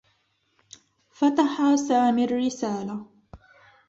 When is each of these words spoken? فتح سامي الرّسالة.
فتح 1.11 1.75
سامي 1.87 2.25
الرّسالة. 2.25 3.05